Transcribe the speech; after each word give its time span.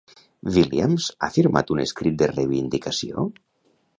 Williams 0.53 1.09
ha 1.19 1.29
firmat 1.35 1.75
un 1.77 1.83
escrit 1.85 2.17
de 2.21 2.31
reivindicació? 2.33 3.29